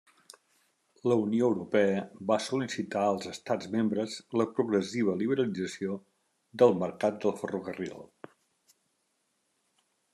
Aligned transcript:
La 1.09 1.17
Unió 1.23 1.49
Europea 1.53 1.99
va 2.31 2.37
sol·licitar 2.45 3.03
als 3.11 3.29
estats 3.33 3.69
membres 3.77 4.17
la 4.43 4.49
progressiva 4.57 5.17
liberalització 5.23 6.01
del 6.63 6.77
mercat 6.85 7.23
del 7.27 7.39
ferrocarril. 7.45 8.03